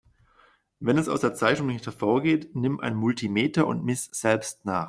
Wenn 0.79 0.97
es 0.97 1.07
aus 1.07 1.21
der 1.21 1.35
Zeichnung 1.35 1.67
nicht 1.67 1.85
hervorgeht, 1.85 2.55
nimm 2.55 2.79
ein 2.79 2.95
Multimeter 2.95 3.67
und 3.67 3.85
miss 3.85 4.05
selbst 4.11 4.65
nach. 4.65 4.79